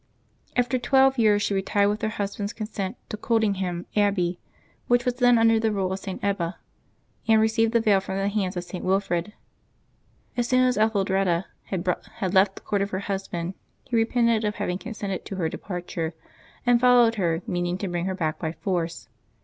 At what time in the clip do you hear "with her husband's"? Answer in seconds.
1.89-2.53